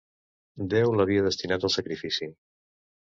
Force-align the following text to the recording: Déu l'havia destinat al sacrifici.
Déu 0.71 0.95
l'havia 1.01 1.25
destinat 1.27 1.67
al 1.69 1.73
sacrifici. 1.75 2.31